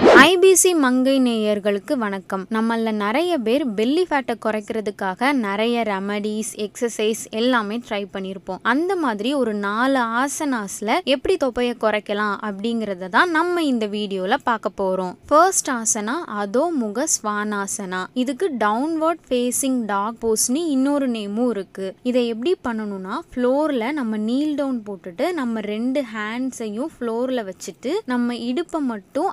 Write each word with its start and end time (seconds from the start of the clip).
IBC 0.00 0.70
மங்கை 0.82 1.14
நேயர்களுக்கு 1.20 1.92
வணக்கம். 1.92 2.46
நம்மள 2.50 2.90
நிறைய 2.92 3.38
பேர் 3.38 3.64
பெல்லி 3.68 4.04
ஃபேட்டை 4.10 4.34
குறைக்கிறதுக்காக 4.44 5.32
நிறைய 5.32 5.82
ரெமடிஸ் 5.88 6.52
எக்ஸசைஸ் 6.66 7.22
எல்லாமே 7.30 7.76
ட்ரை 7.88 8.00
பண்ணியிருப்போம் 8.14 8.60
அந்த 8.62 8.96
மாதிரி 8.96 9.34
ஒரு 9.34 9.54
நாலு 9.54 10.00
ஆசனாஸ்ல 10.20 10.98
எப்படி 11.14 11.36
தொப்பையை 11.36 11.74
குறைக்கலாம் 11.84 12.36
அப்படிங்கறத 12.48 13.08
தான் 13.08 13.30
நம்ம 13.30 13.62
இந்த 13.62 13.86
வீடியோல 13.86 14.38
பார்க்க 14.44 14.70
போறோம். 14.82 15.14
ஃபர்ஸ்ட் 15.26 15.70
ஆசனா 15.70 16.14
அதோ 16.42 16.70
முக 16.82 17.06
ஸ்வானாசனா. 17.16 18.04
இதுக்கு 18.14 18.48
டவுன்வர்ட் 18.64 19.22
ஃபேசிங் 19.30 19.80
டாக் 19.84 20.18
போஸ்னு 20.24 20.62
இன்னொரு 20.76 21.08
நேமும் 21.10 21.50
இருக்கு. 21.50 21.94
இதை 22.02 22.26
எப்படி 22.26 22.54
பண்ணணும்னா 22.68 23.18
ஃப்ளோர்ல 23.34 23.92
நம்ம 23.92 24.16
நீல் 24.16 24.54
டவுன் 24.54 24.82
போட்டுட்டு 24.88 25.32
நம்ம 25.32 25.60
ரெண்டு 25.74 26.04
ஹேண்ட்ஸையும் 26.14 26.92
ஃப்ளோர்ல 26.96 27.48
வச்சுட்டு 27.50 27.92
நம்ம 28.04 28.34
இடுப்பை 28.34 28.80
மட்டும் 28.80 29.30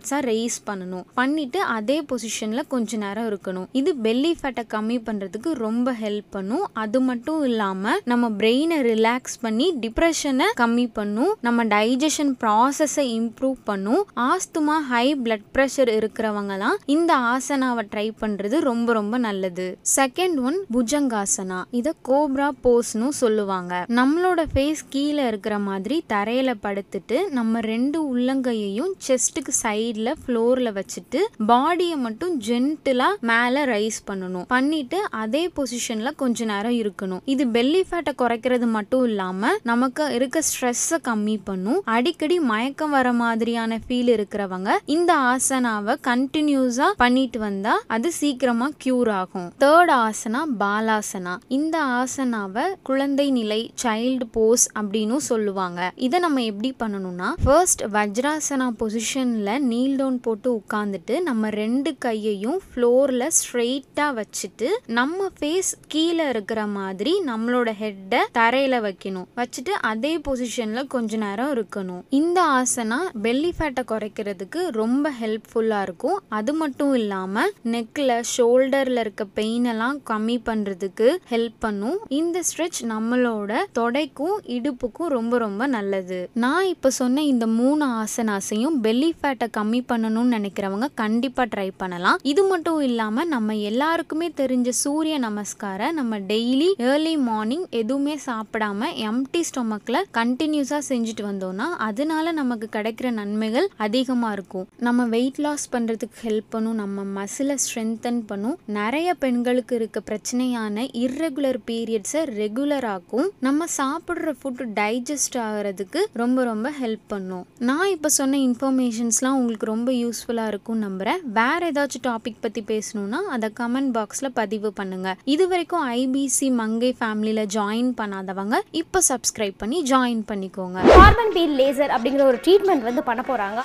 அப்வர்ட்ஸா 0.00 0.18
ரைஸ் 0.30 0.56
பண்ணணும். 0.68 1.04
பண்ணிட்டு 1.14 1.60
அதே 1.76 1.96
பொசிஷனில் 2.10 2.68
கொஞ்ச 2.72 2.96
நேரம் 2.96 3.26
இருக்கணும். 3.30 3.66
இது 3.80 3.90
பெல்லி 4.04 4.32
ஃபேட்டை 4.40 4.62
கம்மி 4.74 4.96
பண்ணுறதுக்கு 5.06 5.50
ரொம்ப 5.66 5.92
ஹெல்ப் 6.02 6.30
பண்ணும். 6.30 6.64
அது 6.82 6.98
மட்டும் 7.08 7.40
இல்லாமல் 7.48 8.00
நம்ம 8.04 8.28
பிரெயினை 8.40 8.78
ரிலாக்ஸ் 8.90 9.36
பண்ணி 9.40 9.66
டிப்ரெஷனை 9.84 10.46
கம்மி 10.60 10.86
பண்ணும். 10.98 11.32
நம்ம 11.46 11.64
டைஜஷன் 11.74 12.32
ப்ராசஸை 12.42 13.04
இம்ப்ரூவ் 13.18 13.58
பண்ணும். 13.70 14.02
ஆஸ்துமா 14.28 14.76
ஹை 14.92 15.06
பிளட் 15.24 15.46
ப்ரெஷர் 15.56 15.92
இருக்கிறவங்கலாம் 15.98 16.78
இந்த 16.96 17.12
ஆசனாவை 17.34 17.84
ட்ரை 17.94 18.06
பண்ணுறது 18.22 18.58
ரொம்ப 18.70 18.88
ரொம்ப 18.92 19.18
நல்லது. 19.26 19.66
Second 19.96 20.38
one 20.48 20.58
bhujangasana. 20.76 21.60
இதை 21.80 21.92
கோப்ரா 22.08 22.48
போஸ்னு 22.66 23.10
சொல்லுவாங்க. 23.22 23.84
நம்மளோட 24.00 24.40
ஃபேஸ் 24.54 24.84
கீழே 24.88 25.26
இருக்கிற 25.26 25.58
மாதிரி 25.68 25.98
தரையில 26.14 26.50
படுத்துட்டு 26.66 27.18
நம்ம 27.38 27.60
ரெண்டு 27.72 27.98
உள்ளங்கையையும் 28.14 28.92
செஸ்ட்டுக்கு 29.06 29.52
சைடில் 29.90 30.18
ஃப்ளோரில் 30.22 30.70
வச்சுட்டு 30.76 31.20
பாடியை 31.50 31.94
மட்டும் 32.02 32.34
ஜென்டிலாக 32.46 33.14
மேலே 33.30 33.62
ரைஸ் 33.70 33.98
பண்ணணும். 34.08 34.44
பண்ணிட்டு 34.52 34.98
அதே 35.22 35.42
பொசிஷனில் 35.56 36.16
கொஞ்ச 36.22 36.44
நேரம் 36.50 36.76
இருக்கணும். 36.80 37.22
இது 37.32 37.44
பெல்லி 37.54 37.80
ஃபேட்டை 37.88 38.12
குறைக்கிறது 38.22 38.66
மட்டும் 38.74 39.04
இல்லாமல் 39.08 39.56
நமக்கு 39.70 40.04
இருக்க 40.16 40.42
ஸ்ட்ரெஸ்ஸை 40.48 40.98
கம்மி 41.08 41.36
பண்ணும். 41.48 41.80
அடிக்கடி 41.94 42.36
மயக்கம் 42.50 42.94
வர 42.96 43.12
மாதிரியான 43.22 43.78
ஃபீல் 43.86 44.10
இருக்கிறவங்க 44.16 44.76
இந்த 44.96 45.14
ஆசனாவை 45.32 45.96
கண்டினியூஸாக 46.10 46.98
பண்ணிட்டு 47.02 47.40
வந்தால் 47.46 47.82
அது 47.96 48.10
சீக்கிரமாக 48.20 48.76
க்யூர் 48.84 49.10
ஆகும். 49.20 49.48
தேர்ட் 49.64 49.94
ஆசனா 50.06 50.42
பாலாசனா. 50.62 51.34
இந்த 51.58 51.76
ஆசனாவை 52.00 52.66
குழந்தை 52.90 53.28
நிலை 53.38 53.60
சைல்டு 53.84 54.28
போஸ் 54.38 54.68
அப்படின்னு 54.80 55.18
சொல்லுவாங்க. 55.30 55.80
இதை 56.08 56.20
நம்ம 56.26 56.46
எப்படி 56.52 56.72
பண்ணணும்னா 56.84 57.30
ஃபர்ஸ்ட் 57.44 57.84
வஜ்ராசனா 57.98 58.68
பொசிஷன்ல 58.80 59.50
நீல் 59.80 59.98
டவுன் 60.00 60.20
போட்டு 60.26 60.48
உட்காந்துட்டு 60.56 61.14
நம்ம 61.28 61.50
ரெண்டு 61.62 61.90
கையையும் 62.04 62.58
ஃப்ளோரில் 62.68 63.26
ஸ்ட்ரெயிட்டாக 63.38 64.18
வச்சுட்டு 64.20 64.68
நம்ம 64.98 65.28
ஃபேஸ் 65.38 65.70
கீழே 65.92 66.24
இருக்கிற 66.34 66.60
மாதிரி 66.78 67.12
நம்மளோட 67.28 67.68
ஹெட்டை 67.82 68.20
தரையில் 68.38 68.76
வைக்கணும். 68.86 69.26
வச்சுட்டு 69.40 69.72
அதே 69.90 70.12
பொசிஷனில் 70.26 70.90
கொஞ்ச 70.94 71.16
நேரம் 71.24 71.52
இருக்கணும். 71.54 72.02
இந்த 72.18 72.38
ஆசனா 72.58 72.98
பெல்லி 73.24 73.50
ஃபேட்டை 73.58 73.82
குறைக்கிறதுக்கு 73.92 74.60
ரொம்ப 74.80 75.12
ஹெல்ப்ஃபுல்லாக 75.20 75.86
இருக்கும். 75.86 76.18
அது 76.38 76.52
மட்டும் 76.62 76.92
இல்லாமல் 77.00 77.52
நெக்கில் 77.74 78.14
ஷோல்டரில் 78.34 79.00
இருக்க 79.04 79.24
பெயின் 79.38 79.68
எல்லாம் 79.72 79.98
கம்மி 80.10 80.36
பண்ணுறதுக்கு 80.48 81.08
ஹெல்ப் 81.32 81.58
பண்ணும். 81.66 81.98
இந்த 82.20 82.42
ஸ்ட்ரெச் 82.48 82.80
நம்மளோட 82.92 83.52
தொடைக்கும் 83.78 84.36
இடுப்புக்கும் 84.56 85.12
ரொம்ப 85.16 85.38
ரொம்ப 85.44 85.66
நல்லது. 85.76 86.20
நான் 86.44 86.68
இப்போ 86.74 86.90
சொன்ன 87.00 87.24
இந்த 87.32 87.48
மூணு 87.60 87.86
ஆசனாஸையும் 88.02 88.78
பெல்லி 88.86 89.10
ஃபேட்டை 89.20 89.48
கம்மி 89.60 89.82
பண்ணணும்னு 89.92 90.36
நினைக்கிறவங்க 90.38 90.88
கண்டிப்பாக 91.02 91.48
ட்ரை 91.54 91.68
பண்ணலாம். 91.82 92.18
இது 92.32 92.44
மட்டும் 92.50 92.80
இல்லாமல் 92.88 93.32
நம்ம 93.34 93.56
எல்லாருக்குமே 93.70 94.28
தெரிஞ்ச 94.42 94.68
சூரிய 94.82 95.14
நமஸ்காரம் 95.28 95.96
நம்ம 96.00 96.18
டெய்லி 96.32 96.68
ஏர்லி 96.90 97.14
மார்னிங் 97.28 97.64
எதுவுமே 97.80 98.14
சாப்பிடாம 98.26 98.88
எம்டி 99.08 99.40
ஸ்டொமக்கில் 99.48 99.98
கண்டினியூஸாக 100.18 100.82
செஞ்சுட்டு 100.88 101.24
வந்தோம்னா 101.28 101.66
அதனால 101.88 102.32
நமக்கு 102.38 102.66
கிடைக்கிற 102.76 103.08
நன்மைகள் 103.18 103.68
அதிகமாக 103.86 104.36
இருக்கும். 104.36 104.66
நம்ம 104.86 105.06
வெயிட் 105.14 105.40
லாஸ் 105.44 105.66
பண்ணுறதுக்கு 105.74 106.18
ஹெல்ப் 106.26 106.50
பண்ணும் 106.54 106.78
நம்ம 106.82 107.04
மசிலை 107.18 107.56
ஸ்ட்ரென்தன் 107.64 108.20
பண்ணும். 108.30 108.56
நிறைய 108.78 109.08
பெண்களுக்கு 109.24 109.74
இருக்க 109.80 110.02
பிரச்சனையான 110.10 110.86
இர்ரெகுலர் 111.04 111.60
பீரியட்ஸை 111.70 112.22
ரெகுலர் 112.40 112.88
ஆக்கும். 112.94 113.28
நம்ம 113.46 113.68
சாப்பிட்ற 113.78 114.34
ஃபுட் 114.40 114.64
டைஜஸ்ட் 114.80 115.38
ஆகிறதுக்கு 115.46 116.02
ரொம்ப 116.22 116.44
ரொம்ப 116.50 116.68
ஹெல்ப் 116.80 117.06
பண்ணும். 117.14 117.44
நான் 117.70 117.90
இப்போ 117.94 118.08
சொன்ன 118.18 118.38
இன்ஃபர்மேஷன்ஸ்லாம் 118.48 119.36
உங்களுக்கு 119.38 119.49
ரொம்ப 119.58 119.92
யூஸ்ஃபுல்லாக 119.92 120.46
இருக்கும்னு 120.46 120.86
நம்புகிறேன் 120.86 121.20
வேற 121.38 121.70
ஏதாச்சும் 121.70 122.04
டாபிக் 122.08 122.40
பற்றி 122.40 122.64
பேசணும்னா 122.72 123.20
அதை 123.36 123.50
கமெண்ட் 123.60 123.92
பாக்ஸில் 123.96 124.30
பதிவு 124.34 124.72
பண்ணுங்க. 124.72 125.16
இது 125.24 125.48
வரைக்கும் 125.48 125.84
ஐபிசி 125.88 126.50
மங்கை 126.62 126.96
ஃபேமிலியில் 127.00 127.44
ஜாயின் 127.56 127.92
பண்ணாதவங்க 128.00 128.58
இப்போ 128.70 129.02
சப்ஸ்கிரைப் 129.08 129.58
பண்ணி 129.58 129.82
ஜாயின் 129.92 130.24
பண்ணிக்கோங்க. 130.32 130.78
கார்பன் 130.96 131.34
பீல் 131.36 131.56
லேசர் 131.62 131.94
அப்படிங்கிற 131.96 132.24
ஒரு 132.32 132.40
ட்ரீட்மெண்ட் 132.46 132.82
வந்து 132.82 133.02
பண்ண 133.02 133.22
போகிறாங்க 133.30 133.60